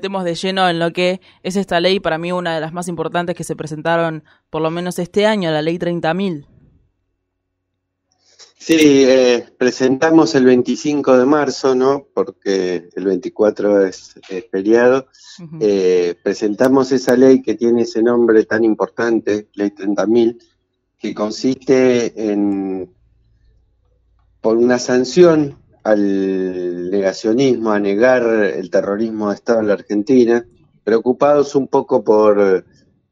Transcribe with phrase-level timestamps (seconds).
[0.00, 2.86] Metemos de lleno en lo que es esta ley, para mí una de las más
[2.86, 6.46] importantes que se presentaron por lo menos este año, la ley 30.000.
[8.56, 12.06] Sí, eh, presentamos el 25 de marzo, ¿no?
[12.14, 14.14] Porque el 24 es,
[14.52, 15.08] feriado.
[15.58, 20.38] Eh, presentamos esa ley que tiene ese nombre tan importante, Ley 30.000,
[20.96, 22.88] que consiste en,
[24.40, 25.58] por una sanción
[25.88, 30.46] al negacionismo, a negar el terrorismo de Estado en la Argentina,
[30.84, 32.64] preocupados un poco por,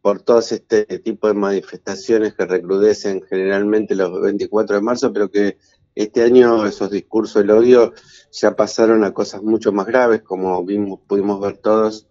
[0.02, 5.56] por todo este tipo de manifestaciones que recrudecen generalmente los 24 de marzo, pero que
[5.94, 7.94] este año esos discursos del odio
[8.30, 12.06] ya pasaron a cosas mucho más graves, como vimos, pudimos ver todos,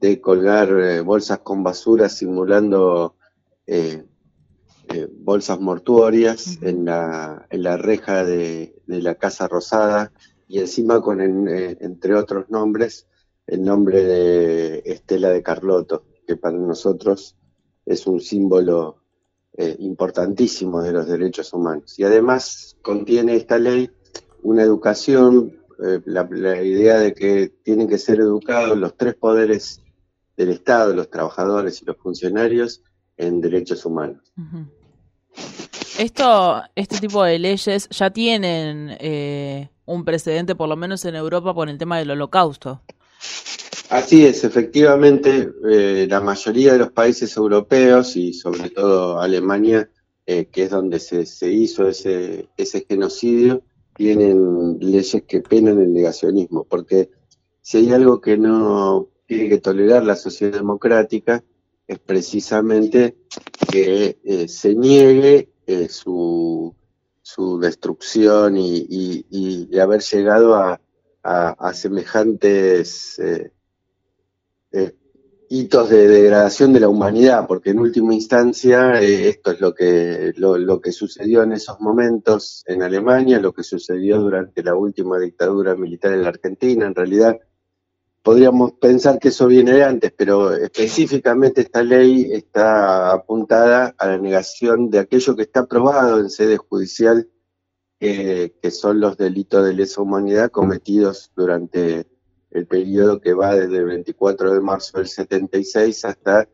[0.00, 3.14] de colgar eh, bolsas con basura simulando
[3.66, 4.04] eh,
[4.88, 10.12] eh, bolsas mortuorias en, la, en la reja de, la Casa Rosada
[10.48, 13.06] y encima con, eh, entre otros nombres,
[13.46, 17.36] el nombre de Estela de Carlotto, que para nosotros
[17.84, 19.02] es un símbolo
[19.56, 21.98] eh, importantísimo de los derechos humanos.
[21.98, 23.90] Y además contiene esta ley
[24.42, 25.58] una educación,
[26.06, 29.80] la, idea de que tienen que ser educados los tres poderes
[30.36, 32.82] del Estado, los trabajadores y los funcionarios,
[33.16, 34.32] en derechos humanos.
[35.98, 41.52] Esto, este tipo de leyes ya tienen eh, un precedente, por lo menos en Europa,
[41.52, 42.80] con el tema del holocausto.
[43.90, 49.90] Así es, efectivamente, eh, la mayoría de los países europeos y sobre todo Alemania,
[50.24, 53.62] eh, que es donde se, se hizo ese, ese genocidio,
[53.96, 57.10] tienen leyes que penan el negacionismo, porque
[57.60, 61.42] si hay algo que no tiene que tolerar la sociedad democrática,
[61.88, 63.16] es precisamente
[63.72, 66.74] que eh, se niegue eh, su,
[67.20, 70.80] su, destrucción y, haber llegado a,
[71.74, 73.52] semejantes eh,
[75.50, 80.80] hitos de degradación de la humanidad, porque en última instancia esto es lo que, lo
[80.80, 86.14] que sucedió en esos momentos en Alemania, lo que sucedió durante la última dictadura militar
[86.14, 87.38] en la Argentina, en realidad
[88.28, 94.18] podríamos pensar que eso viene de antes, pero específicamente esta ley está apuntada a la
[94.18, 97.26] negación de aquello que está aprobado en sede judicial,
[97.98, 102.06] que son los delitos de lesa humanidad cometidos durante
[102.50, 106.46] el periodo que va desde el 24 de marzo del 76 hasta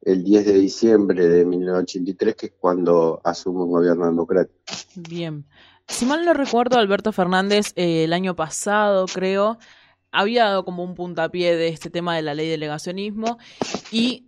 [0.00, 4.58] el 10 de diciembre de 1983, que es cuando asume un gobierno democrático.
[4.94, 5.44] Bien.
[5.86, 9.58] Si mal no recuerdo, Alberto Fernández eh, el año pasado, creo,
[10.12, 13.38] había dado como un puntapié de este tema de la ley de legacionismo
[13.90, 14.24] y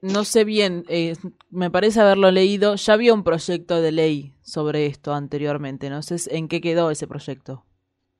[0.00, 1.14] no sé bien, eh,
[1.50, 6.16] me parece haberlo leído, ya había un proyecto de ley sobre esto anteriormente, no sé
[6.36, 7.64] en qué quedó ese proyecto.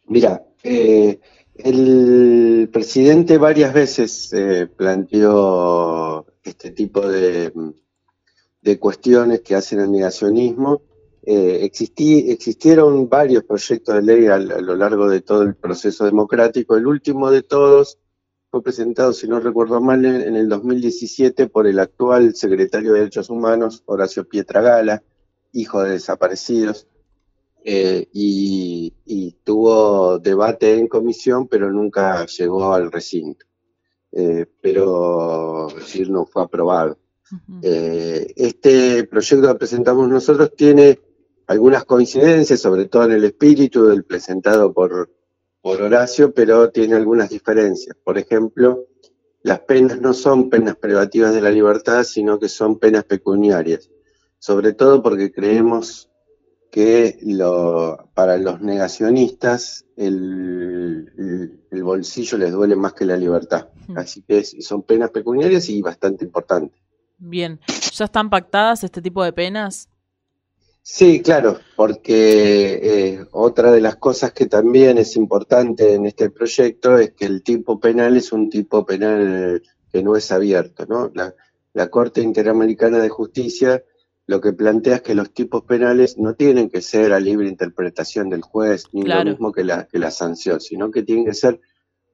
[0.06, 1.18] Mira, eh,
[1.56, 7.52] el presidente varias veces eh, planteó este tipo de,
[8.60, 10.82] de cuestiones que hacen al negacionismo
[11.24, 16.76] eh, existieron varios proyectos de ley a, lo largo de todo el proceso democrático.
[16.76, 17.98] El último de todos
[18.50, 23.30] fue presentado, si no recuerdo mal, en, el 2017 por el actual secretario de Derechos
[23.30, 25.02] Humanos, Horacio Pietragala,
[25.52, 26.88] hijo de desaparecidos,
[27.64, 28.92] eh, y,
[29.44, 33.46] tuvo debate en comisión, pero nunca llegó al recinto.
[34.10, 36.98] Eh, pero decir, no fue aprobado.
[37.62, 40.98] este proyecto que presentamos nosotros tiene
[41.46, 45.10] algunas coincidencias, sobre todo en el espíritu del presentado por,
[45.60, 47.96] por Horacio, pero tiene algunas diferencias.
[48.02, 48.86] Por ejemplo,
[49.42, 53.90] las penas no son penas privativas de la libertad, sino que son penas pecuniarias,
[54.38, 56.08] sobre todo porque creemos
[56.70, 63.68] que lo, para los negacionistas el, el, bolsillo les duele más que la libertad.
[63.94, 66.80] Así que son penas pecuniarias y bastante importantes.
[67.18, 67.60] Bien,
[67.92, 69.90] ¿ya están pactadas este tipo de penas?
[70.84, 76.98] Sí, claro, porque eh, otra de las cosas que también es importante en este proyecto
[76.98, 79.62] es que el tipo penal es un tipo penal
[79.92, 81.12] que no es abierto, ¿no?
[81.14, 83.84] La, Corte Interamericana de Justicia
[84.26, 88.28] lo que plantea es que los tipos penales no tienen que ser a libre interpretación
[88.28, 91.60] del juez, ni lo mismo que la, que la sanción, sino que tienen que ser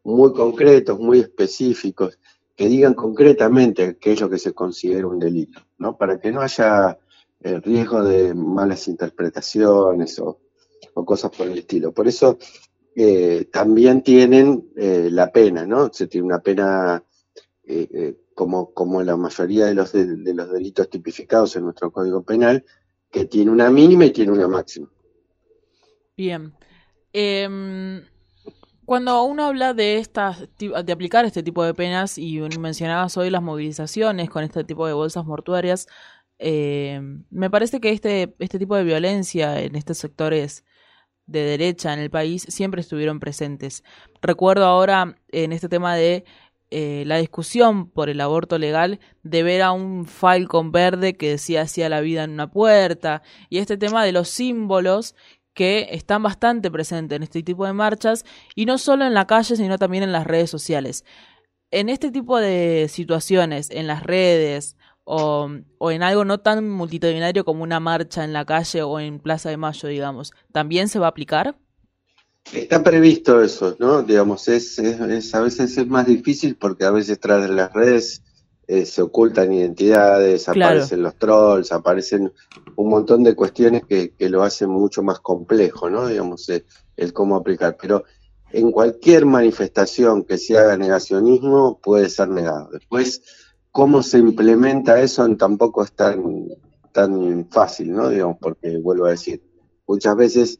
[0.04, 2.18] muy concretos, muy específicos,
[2.54, 5.96] que digan concretamente aquello que se considera un delito, ¿no?
[5.96, 6.98] Para que no haya
[7.40, 10.40] el riesgo de malas interpretaciones o,
[10.94, 11.92] cosas por el estilo.
[11.92, 12.38] Por eso
[12.96, 15.92] eh, también tienen eh, la pena, ¿no?
[15.92, 17.04] Se tiene una pena
[17.64, 22.64] eh, como, como la mayoría de los, de, los delitos tipificados en nuestro Código Penal,
[23.10, 24.88] que tiene una mínima y tiene una máxima.
[26.16, 26.52] Bien.
[27.12, 28.02] Em,
[28.84, 33.42] Cuando uno habla de estas, de aplicar este tipo de penas y mencionabas hoy las
[33.42, 35.88] movilizaciones con este tipo de bolsas mortuarias,
[36.38, 37.00] eh,
[37.30, 40.64] me parece que este, este tipo de violencia en estos sectores
[41.26, 43.84] de derecha en el país siempre estuvieron presentes.
[44.22, 46.24] Recuerdo ahora en este tema de
[46.70, 51.62] eh, la discusión por el aborto legal de ver a un Falcon verde que decía
[51.62, 55.14] hacía la vida en una puerta y este tema de los símbolos
[55.54, 58.24] que están bastante presentes en este tipo de marchas
[58.54, 61.04] y no solo en la calle, sino también en las redes sociales.
[61.70, 64.77] En este tipo de situaciones, en las redes
[65.10, 69.48] o, en algo no tan multitudinario como una marcha en la calle o en Plaza
[69.48, 71.56] de Mayo, digamos, ¿también se va a aplicar?
[72.52, 74.02] Está previsto eso, ¿no?
[74.02, 78.22] Digamos, es, es, a veces es más difícil porque a veces tras de las redes
[78.66, 82.30] eh, se ocultan identidades, aparecen los trolls, aparecen
[82.76, 86.06] un montón de cuestiones que, lo hacen mucho más complejo, ¿no?
[86.06, 86.66] Digamos, eh,
[86.96, 87.78] el cómo aplicar.
[87.80, 88.04] Pero
[88.52, 92.68] en cualquier manifestación que se haga negacionismo puede ser negado.
[92.72, 93.22] Después,
[93.78, 96.48] cómo se implementa eso tampoco es tan,
[96.90, 98.08] tan fácil, ¿no?
[98.08, 99.40] Digamos, porque vuelvo a decir,
[99.86, 100.58] muchas veces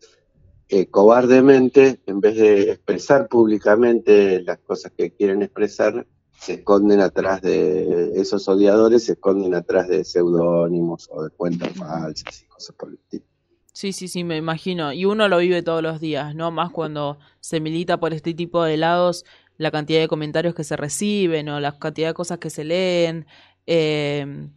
[0.69, 6.07] eh, cobardemente, en vez de expresar públicamente las cosas que quieren expresar,
[6.39, 12.43] se esconden atrás de esos odiadores, se esconden atrás de seudónimos o de cuentas falsas
[12.43, 13.25] y cosas por el estilo.
[13.73, 14.93] Sí, sí, sí, me imagino.
[14.93, 16.53] Y uno lo vive todos los días, ¿no?
[16.53, 19.25] Más cuando se milita por este tipo de lados,
[19.59, 23.27] la cantidad de comentarios que se reciben o la cantidad de cosas que se leen.
[23.67, 24.49] Eh,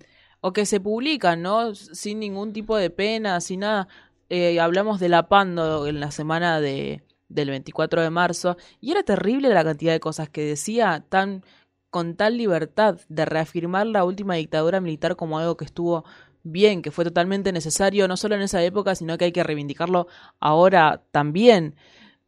[0.42, 1.76] o que se publican, ¿no?
[1.76, 3.88] Sin ningún tipo de pena, sin nada.
[4.30, 9.04] Eh, hablamos de la Pando en la semana de, del 24 de marzo y era
[9.04, 11.44] terrible la cantidad de cosas que decía tan
[11.90, 16.06] con tal libertad de reafirmar la última dictadura militar como algo que estuvo
[16.44, 20.08] bien, que fue totalmente necesario, no solo en esa época, sino que hay que reivindicarlo
[20.40, 21.76] ahora también.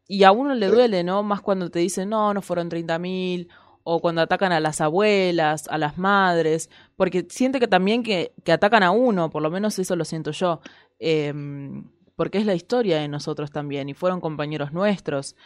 [0.06, 1.22] Y a uno le duele, ¿no?
[1.22, 3.48] Más cuando te dicen, no, no fueron 30.000,
[3.84, 8.52] o cuando atacan a las abuelas, a las madres, porque siente que también que, que
[8.52, 10.60] atacan a uno, por lo menos eso lo siento yo,
[10.98, 15.36] em, porque es la historia de nosotros también, y fueron compañeros nuestros.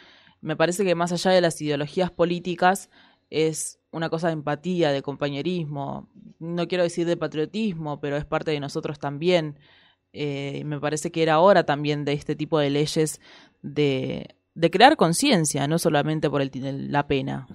[0.41, 2.89] Me parece que más allá de las ideologías políticas,
[3.29, 6.09] es una cosa de empatía, de compañerismo,
[6.39, 9.59] no quiero decir de patriotismo, pero es parte de nosotros también.
[10.13, 13.21] Eh, me parece que era hora también de este tipo de leyes
[13.61, 17.47] de, de crear conciencia, no solamente por el, la pena.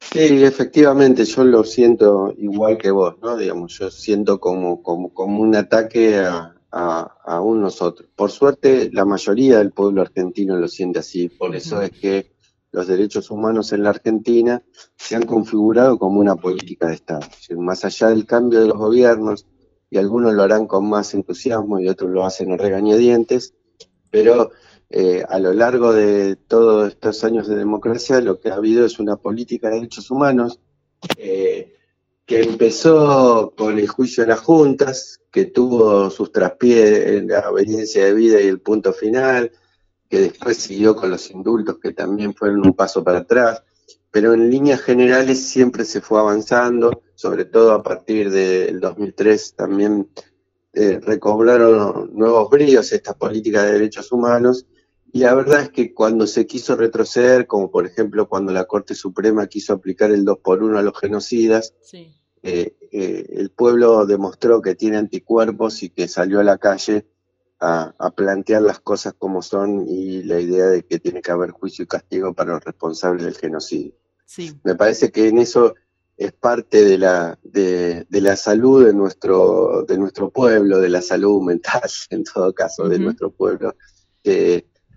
[0.00, 3.36] Sí, efectivamente, yo lo siento igual que vos, ¿no?
[3.36, 8.08] Digamos, yo siento como, como, como un ataque a, a, a un nosotros.
[8.14, 12.32] Por suerte, la mayoría del pueblo argentino lo siente así, por eso es que
[12.72, 14.62] los derechos humanos en la Argentina
[14.96, 17.20] se han configurado como una política de Estado.
[17.56, 19.46] Más allá del cambio de los gobiernos,
[19.90, 23.54] y algunos lo harán con más entusiasmo y otros lo hacen a regañadientes,
[24.10, 24.50] pero
[24.94, 28.98] eh, a lo largo de todos estos años de democracia lo que ha habido es
[28.98, 30.60] una política de derechos humanos
[31.16, 31.76] eh,
[32.26, 38.04] que empezó con el juicio de las juntas, que tuvo sus traspiés en la obediencia
[38.04, 39.50] de vida y el punto final,
[40.10, 43.62] que después siguió con los indultos, que también fueron un paso para atrás,
[44.10, 50.10] pero en líneas generales siempre se fue avanzando, sobre todo a partir del 2003 también
[50.74, 54.66] eh, recobraron nuevos bríos estas políticas de derechos humanos,
[55.12, 58.94] y la verdad es que cuando se quiso retroceder, como por ejemplo cuando la Corte
[58.94, 61.74] Suprema quiso aplicar el 2 por 1 a los genocidas,
[62.42, 67.06] eh, eh, el pueblo demostró que tiene anticuerpos y que salió a la calle
[67.60, 71.84] a, plantear las cosas como son y la idea de que tiene que haber juicio
[71.84, 73.92] y castigo para los responsables del genocidio.
[74.24, 74.58] Sí.
[74.64, 75.74] Me parece que en eso
[76.16, 81.42] es parte de la, de, la salud de nuestro, de nuestro pueblo, de la salud
[81.42, 83.76] mental, en todo caso, de nuestro pueblo,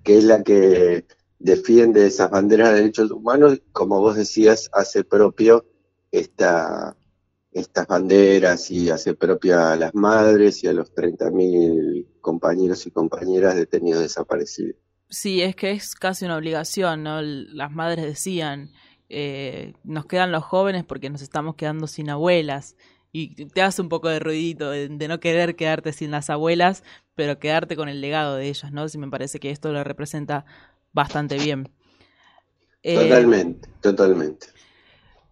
[0.06, 1.06] que es la que
[1.40, 5.66] defiende esas banderas de derechos humanos, como vos decías, hace propio
[6.12, 6.96] esta,
[7.52, 13.56] estas banderas y hace propia a las madres y a los 30.000 compañeros y compañeras
[13.56, 14.76] detenidos desaparecidos.
[15.10, 17.22] Sí, es que es casi una obligación, ¿no?
[17.22, 18.72] Las madres decían,
[19.10, 22.76] eh, nos quedan los jóvenes porque nos estamos quedando sin abuelas.
[23.18, 26.84] Y te hace un poco de ruidito de, no querer quedarte sin las abuelas,
[27.16, 28.90] pero quedarte con el legado de ellas, ¿no?
[28.90, 30.46] Si me parece que esto lo representa
[30.92, 31.70] bastante bien.
[32.84, 34.48] Totalmente, totalmente.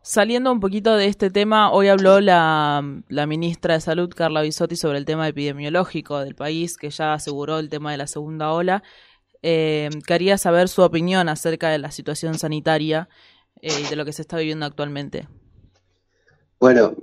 [0.02, 2.82] Saliendo un poquito de este tema, hoy habló la,
[3.28, 7.68] ministra de Salud, Carla Bisotti, sobre el tema epidemiológico del país, que ya aseguró el
[7.68, 8.82] tema de la segunda ola.
[9.42, 13.10] Eh, quería saber su opinión acerca de la situación sanitaria
[13.62, 15.28] eh, y de lo que se está viviendo actualmente.
[16.64, 16.96] Bueno,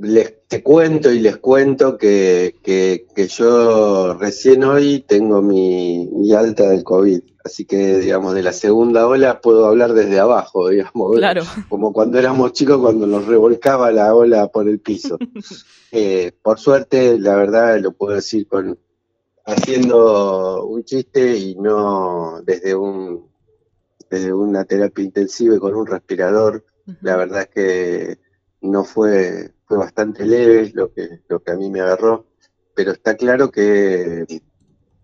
[0.00, 6.70] les te cuento y les cuento que, que, yo recién hoy tengo mi, mi alta
[6.70, 7.20] del COVID.
[7.44, 11.16] Así que, digamos, de la segunda ola puedo hablar desde abajo, digamos.
[11.16, 11.42] Claro.
[11.68, 15.18] Como cuando éramos chicos, cuando nos revolcaba la ola por el piso.
[15.92, 18.78] Eh, por suerte, la verdad, lo puedo decir con
[19.44, 23.28] haciendo un chiste y no desde un
[24.08, 26.64] desde una terapia intensiva y con un respirador.
[27.00, 28.18] La verdad es que
[28.60, 32.26] no fue fue bastante leve lo que lo que a mí me agarró,
[32.74, 34.26] pero está claro que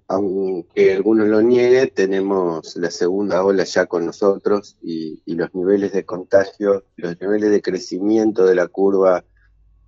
[0.08, 6.04] aunque algunos lo niegue, tenemos la segunda ola ya con nosotros y, los niveles de
[6.04, 9.25] contagio, los niveles de crecimiento de la curva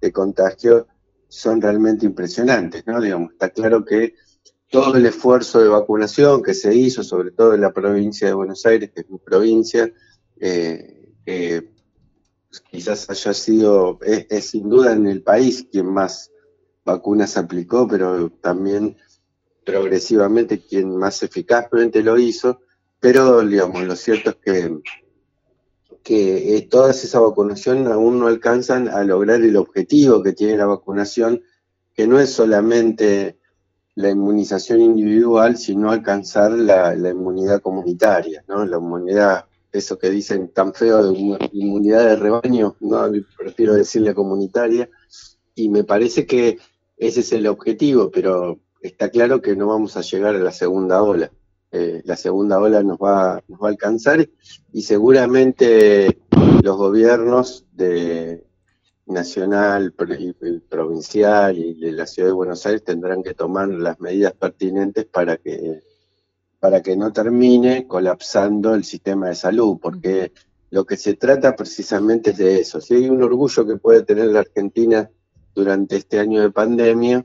[0.00, 0.86] de contagio
[1.26, 3.00] son realmente impresionantes, ¿no?
[3.00, 4.14] Digamos, está claro que
[4.70, 8.64] todo el esfuerzo de vacunación que se hizo, sobre todo en la provincia de Buenos
[8.64, 9.92] Aires, que es mi provincia,
[10.38, 10.94] eh,
[12.78, 16.30] quizás haya sido, es sin duda en el país quien más
[16.84, 18.96] vacunas aplicó, pero también
[19.66, 22.60] progresivamente quien más eficazmente lo hizo,
[23.00, 24.78] pero digamos, lo cierto es que,
[26.04, 30.66] que eh, todas esa vacunación aún no alcanzan a lograr el objetivo que tiene la
[30.66, 31.42] vacunación,
[31.96, 33.38] que no es solamente
[33.96, 38.64] la inmunización individual, sino alcanzar la, inmunidad comunitaria, ¿no?
[38.64, 39.46] La inmunidad,
[39.78, 44.88] eso que dicen tan feo de inmunidad de rebaño, no, prefiero decirle comunitaria,
[45.54, 46.58] y me parece que
[46.96, 51.02] ese es el objetivo, pero está claro que no vamos a llegar a la segunda
[51.02, 51.30] ola.
[51.70, 54.26] Eh, la segunda ola nos va, nos va a alcanzar
[54.72, 56.18] y seguramente
[56.62, 58.44] los gobiernos de
[59.06, 65.06] nacional, provincial y de la ciudad de Buenos Aires tendrán que tomar las medidas pertinentes
[65.06, 65.82] para que
[66.60, 70.32] para que no termine colapsando el sistema de salud, porque
[70.70, 72.80] lo que se trata precisamente es de eso.
[72.80, 75.10] Si hay un orgullo que puede tener la Argentina
[75.54, 77.24] durante este año de pandemia,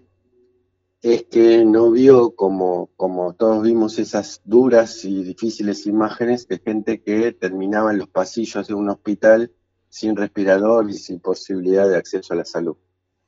[1.02, 7.02] es que no vio como, como todos vimos esas duras y difíciles imágenes de gente
[7.02, 9.52] que terminaba en los pasillos de un hospital
[9.90, 12.78] sin respirador y sin posibilidad de acceso a la salud.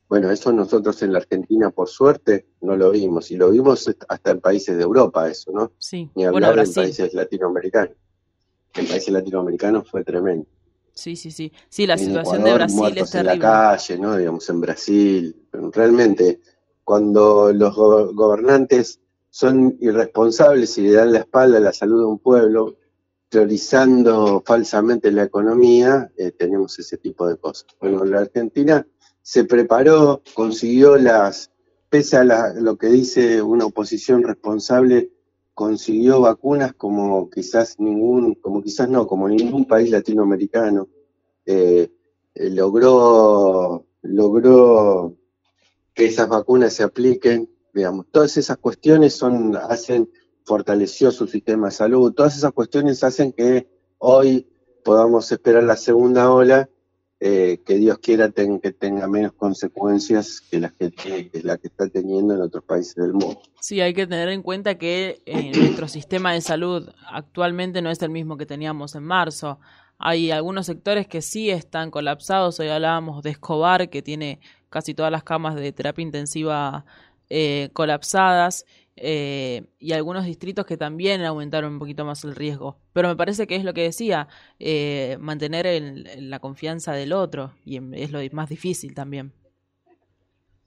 [0.07, 3.31] Bueno, eso nosotros en la Argentina, por suerte, no lo vimos.
[3.31, 5.71] Y lo vimos hasta en países de Europa, eso, ¿no?
[5.79, 6.09] Sí.
[6.15, 7.95] Ni hablar en países latinoamericanos.
[8.75, 10.45] En países latinoamericanos fue tremendo.
[10.93, 11.51] Sí, sí, sí.
[11.69, 13.33] Sí, la situación de Brasil es terrible.
[13.33, 14.15] en la calle, ¿no?
[14.15, 15.47] Digamos, en Brasil.
[15.51, 16.39] Realmente,
[16.83, 22.19] cuando los gobernantes son irresponsables y le dan la espalda a la salud de un
[22.19, 22.77] pueblo,
[23.27, 27.67] priorizando falsamente la economía, eh, tenemos ese tipo de cosas.
[27.81, 28.87] Bueno, la Argentina
[29.25, 31.49] se preparó, consiguió las,
[31.89, 35.09] pese a lo que dice una oposición responsable,
[35.55, 40.89] consiguió vacunas como quizás ningún, como quizás no, como ningún país latinoamericano.
[41.43, 41.89] Eh,
[42.35, 45.15] eh, logró, logró
[45.95, 50.07] que esas vacunas se apliquen, digamos, todas esas cuestiones son, hacen,
[50.43, 53.67] fortaleció su sistema de salud, todas esas cuestiones hacen que
[53.97, 54.47] hoy
[54.83, 56.69] podamos esperar la segunda ola,
[57.27, 61.87] eh, que Dios quiera que tenga menos consecuencias que las que, que, la que está
[61.87, 63.41] teniendo en otros países del mundo.
[63.59, 67.99] Sí, hay que tener en cuenta que eh, nuestro sistema de salud actualmente no es
[68.03, 69.59] el mismo que teníamos en marzo.
[69.97, 72.59] Hay algunos sectores que sí están colapsados.
[72.59, 74.39] Hoy hablábamos de Escobar, que tiene
[74.69, 76.85] casi todas las camas de terapia intensiva
[77.31, 78.67] eh, colapsadas.
[78.97, 82.77] Eh, y algunos distritos que también aumentaron un poquito más el riesgo.
[82.93, 84.27] Pero me parece que es lo que decía,
[84.59, 85.65] eh, mantener
[86.19, 89.33] la confianza del otro, y es lo más difícil también.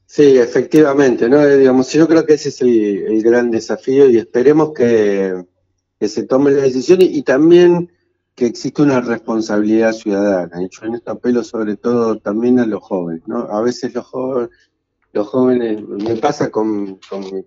[0.07, 1.47] Sí, efectivamente, ¿no?
[1.47, 5.45] Digamos, yo creo que ese es el, gran desafío y esperemos que,
[6.01, 7.93] se tome la decisión y también
[8.35, 10.61] que existe una responsabilidad ciudadana.
[10.71, 13.41] Yo en esto apelo sobre todo también a los jóvenes, ¿no?
[13.51, 14.51] A veces los jóvenes,
[15.13, 16.99] los jóvenes, me pasa con,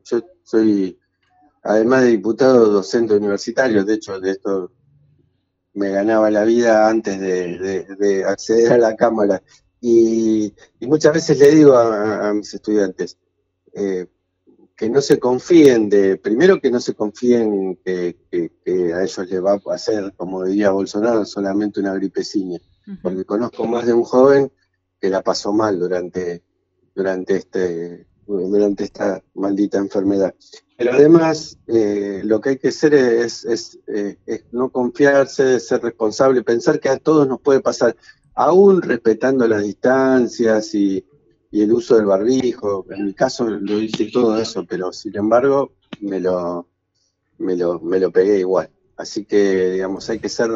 [0.03, 0.97] yo soy,
[1.63, 4.71] además de diputado, docente universitario, de hecho de esto
[5.73, 9.41] me ganaba la vida antes de, acceder a la Cámara.
[9.79, 13.17] Y, muchas veces le digo a, mis estudiantes,
[13.73, 14.07] eh,
[14.75, 18.17] que no se confíen de, primero que no se confíen que,
[18.93, 22.57] a ellos les va a hacer, como diría Bolsonaro, solamente una gripecina,
[23.01, 24.51] porque conozco más de un joven
[24.99, 26.43] que la pasó mal durante,
[26.95, 30.33] durante, este, durante esta maldita enfermedad.
[30.77, 33.45] Pero además, eh, lo que hay que hacer es,
[33.87, 37.95] eh, es no confiarse, ser responsable, pensar que a todos nos puede pasar,
[38.33, 41.05] aún respetando las distancias y,
[41.51, 42.85] y el uso del barbijo.
[42.89, 46.67] En mi caso lo hice todo eso, pero sin embargo me lo,
[47.37, 48.69] me lo, me lo pegué igual.
[48.97, 50.49] Así que, digamos, hay que ser,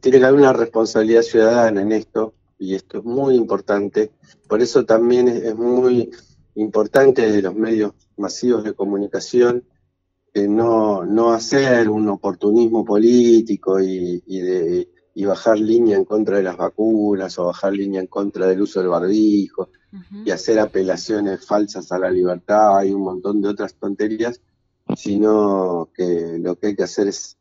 [0.00, 4.12] tiene que haber una responsabilidad ciudadana en esto, y esto es muy importante.
[4.48, 6.10] Por eso también es, muy
[6.54, 9.64] importante de los medios masivos de comunicación
[10.34, 16.42] no, no hacer un oportunismo político y, y, de, y bajar línea en contra de
[16.42, 19.68] las vacunas o bajar línea en contra del uso del barbijo
[20.24, 24.40] y hacer apelaciones falsas a la libertad y un montón de otras tonterías,
[24.96, 27.36] sino que lo que hay que hacer es,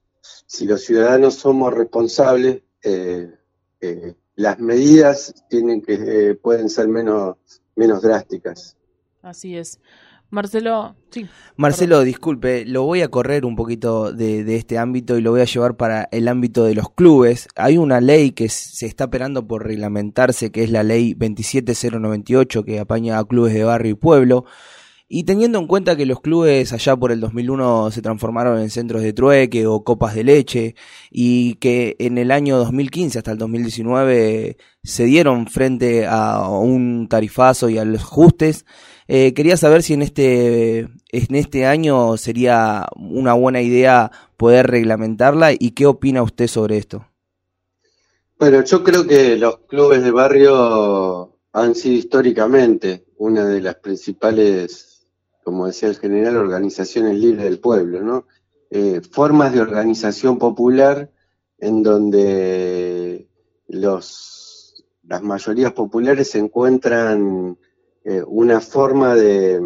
[0.45, 3.33] si los ciudadanos somos responsables, eh,
[3.79, 7.37] eh, las medidas tienen que eh, pueden ser menos
[7.75, 8.77] menos drásticas.
[9.21, 9.79] Así es.
[10.31, 11.27] Marcelo, sí.
[11.57, 15.45] Marcelo, disculpe, lo voy a correr un poquito de, este ámbito y lo voy a
[15.45, 17.49] llevar para el ámbito de los clubes.
[17.55, 22.79] Hay una ley que se está esperando por reglamentarse, que es la ley 27098, que
[22.79, 24.45] apaña a clubes de barrio y pueblo.
[25.13, 29.01] Y teniendo en cuenta que los clubes allá por el 2001 se transformaron en centros
[29.01, 30.75] de trueque o copas de leche
[31.09, 37.67] y que en el año 2015 hasta el 2019 se dieron frente a un tarifazo
[37.67, 38.65] y a los ajustes,
[39.09, 45.51] eh, quería saber si en este, en este año sería una buena idea poder reglamentarla
[45.51, 47.05] y qué opina usted sobre esto.
[48.39, 54.90] Bueno, yo creo que los clubes de barrio han sido históricamente una de las principales
[55.43, 58.25] como decía el general, organizaciones libres del pueblo, ¿no?
[58.69, 61.11] Eh, formas de organización popular
[61.57, 63.27] en donde
[63.67, 67.57] los, las mayorías populares encuentran
[68.03, 69.61] eh, una forma de,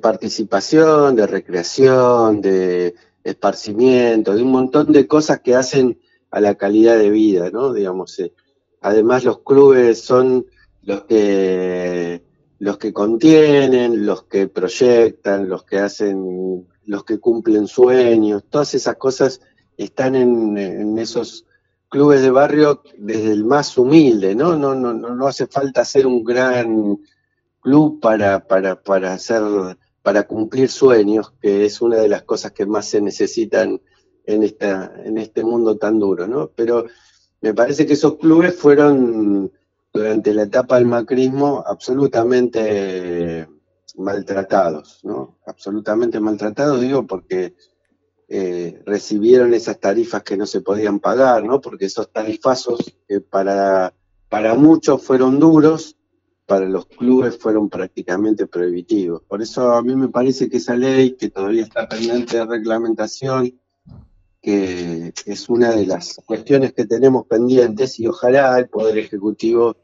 [0.00, 5.98] participación, de recreación, de esparcimiento, de un montón de cosas que hacen
[6.30, 7.72] a la calidad de vida, ¿no?
[7.72, 8.32] Digamos, eh,
[8.80, 10.46] además los clubes son
[10.82, 12.22] los que
[12.62, 18.94] los que contienen, los que proyectan, los que hacen, los que cumplen sueños, todas esas
[18.98, 19.40] cosas
[19.76, 21.44] están en, esos
[21.88, 24.56] clubes de barrio desde el más humilde, ¿no?
[24.56, 27.00] No, no, no, hace falta ser un gran
[27.58, 29.42] club para, para, para hacer,
[30.00, 33.80] para cumplir sueños, que es una de las cosas que más se necesitan
[34.24, 36.52] en esta, en este mundo tan duro, ¿no?
[36.54, 36.86] Pero
[37.40, 39.50] me parece que esos clubes fueron
[39.92, 43.48] durante la etapa del macrismo absolutamente
[43.96, 45.38] maltratados, ¿no?
[45.46, 47.54] Absolutamente maltratados, digo, porque
[48.28, 51.60] eh, recibieron esas tarifas que no se podían pagar, ¿no?
[51.60, 53.92] Porque esos tarifazos que para,
[54.28, 55.96] para muchos fueron duros,
[56.46, 59.22] para los clubes fueron prácticamente prohibitivos.
[59.24, 63.60] Por eso a mí me parece que esa ley, que todavía está pendiente de reglamentación,
[64.42, 69.76] que es una de las cuestiones que tenemos pendientes y ojalá el Poder Ejecutivo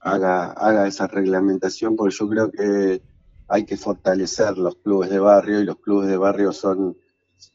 [0.00, 3.02] haga, haga esa reglamentación, porque yo creo que
[3.48, 6.96] hay que fortalecer los clubes de barrio y los clubes de barrio son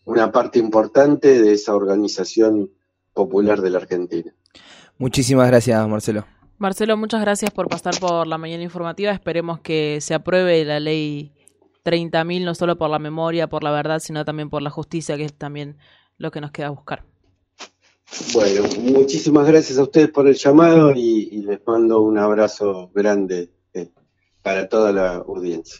[0.05, 2.69] una parte importante de esa organización
[3.13, 4.31] popular de la Argentina.
[4.99, 6.25] Muchísimas gracias, Marcelo.
[6.59, 9.11] Marcelo, muchas gracias por pasar por la mañana informativa.
[9.11, 11.33] Esperemos que se apruebe la ley
[11.83, 15.25] 30.000, no solo por la memoria, por la verdad, sino también por la justicia, que
[15.25, 15.77] es también
[16.21, 17.03] lo que nos queda buscar.
[18.33, 23.89] Bueno, muchísimas gracias a ustedes por el llamado y, les mando un abrazo grande eh,
[24.41, 25.79] para toda la audiencia.